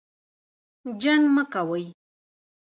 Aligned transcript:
جنګ 1.01 1.23
مه 1.35 1.43
کوئ 1.53 1.85